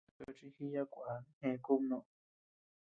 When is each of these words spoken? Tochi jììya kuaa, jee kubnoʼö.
Tochi 0.17 0.47
jììya 0.55 0.83
kuaa, 0.93 1.17
jee 1.39 1.55
kubnoʼö. 1.65 2.03